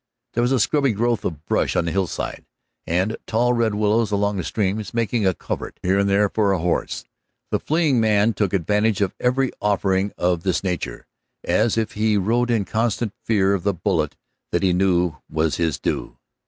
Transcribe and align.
There 0.33 0.41
was 0.41 0.51
a 0.51 0.59
scrubby 0.59 0.93
growth 0.93 1.23
of 1.25 1.45
brush 1.45 1.75
on 1.75 1.85
the 1.85 1.91
hillsides, 1.91 2.47
and 2.87 3.17
tall 3.27 3.53
red 3.53 3.75
willows 3.75 4.09
along 4.09 4.37
the 4.37 4.43
streams, 4.43 4.95
making 4.95 5.27
a 5.27 5.35
covert 5.35 5.79
here 5.83 5.99
and 5.99 6.09
there 6.09 6.27
for 6.27 6.51
a 6.53 6.57
horse. 6.57 7.03
The 7.51 7.59
fleeing 7.59 7.99
man 8.01 8.33
took 8.33 8.51
advantage 8.51 8.99
of 9.01 9.13
every 9.19 9.51
offering 9.61 10.11
of 10.17 10.41
this 10.41 10.63
nature, 10.63 11.05
as 11.43 11.77
if 11.77 11.91
he 11.91 12.17
rode 12.17 12.49
in 12.49 12.65
constant 12.65 13.13
fear 13.23 13.53
of 13.53 13.61
the 13.61 13.75
bullet 13.75 14.15
that 14.51 14.63
he 14.63 14.73
knew 14.73 15.17
was 15.29 15.57
his 15.57 15.77
due. 15.77 16.17